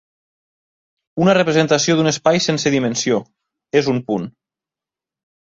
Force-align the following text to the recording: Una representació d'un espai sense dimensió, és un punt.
Una 1.25 1.35
representació 1.37 1.97
d'un 1.99 2.11
espai 2.13 2.41
sense 2.47 2.73
dimensió, 2.77 3.21
és 3.83 3.91
un 3.95 4.01
punt. 4.09 4.29